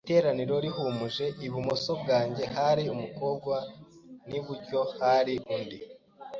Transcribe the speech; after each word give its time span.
Iteraniro 0.07 0.55
rihumuje, 0.65 1.25
ibumoso 1.45 1.91
bwanjye 2.01 2.43
hari 2.55 2.83
umukobwa 2.95 3.55
n’iburyo 4.29 4.79
hari 4.99 5.33
undi, 5.57 5.77